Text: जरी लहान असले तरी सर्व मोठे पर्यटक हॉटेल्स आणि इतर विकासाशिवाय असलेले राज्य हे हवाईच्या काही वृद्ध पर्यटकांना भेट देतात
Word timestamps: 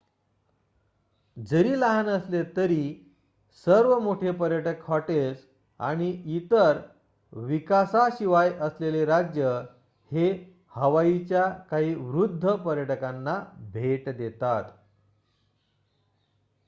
जरी 1.37 1.79
लहान 1.79 2.07
असले 2.07 2.43
तरी 2.43 2.83
सर्व 3.67 3.99
मोठे 3.99 4.31
पर्यटक 4.31 4.83
हॉटेल्स 4.87 5.37
आणि 5.79 6.09
इतर 6.35 6.79
विकासाशिवाय 7.33 8.53
असलेले 8.59 9.05
राज्य 9.05 9.61
हे 10.11 10.29
हवाईच्या 10.67 11.47
काही 11.71 11.95
वृद्ध 11.95 12.55
पर्यटकांना 12.55 13.43
भेट 13.73 14.09
देतात 14.09 14.63